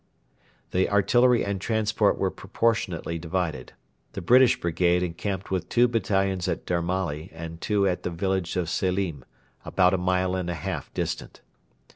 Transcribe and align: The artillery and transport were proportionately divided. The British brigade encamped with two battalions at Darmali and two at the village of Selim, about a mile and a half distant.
The 0.71 0.89
artillery 0.89 1.45
and 1.45 1.61
transport 1.61 2.17
were 2.17 2.31
proportionately 2.31 3.19
divided. 3.19 3.73
The 4.13 4.21
British 4.21 4.59
brigade 4.59 5.03
encamped 5.03 5.51
with 5.51 5.69
two 5.69 5.87
battalions 5.87 6.47
at 6.47 6.65
Darmali 6.65 7.29
and 7.31 7.61
two 7.61 7.87
at 7.87 8.01
the 8.01 8.09
village 8.09 8.55
of 8.55 8.67
Selim, 8.67 9.23
about 9.63 9.93
a 9.93 9.99
mile 9.99 10.33
and 10.33 10.49
a 10.49 10.55
half 10.55 10.91
distant. 10.95 11.41